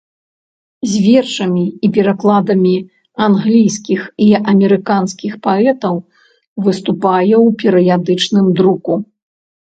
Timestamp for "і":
1.87-1.91, 4.29-4.31